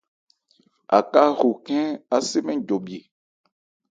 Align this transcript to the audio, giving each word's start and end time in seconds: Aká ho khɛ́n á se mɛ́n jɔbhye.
Aká 0.99 1.21
ho 1.37 1.47
khɛ́n 1.63 1.87
á 2.15 2.17
se 2.27 2.39
mɛ́n 2.45 2.59
jɔbhye. 2.67 2.99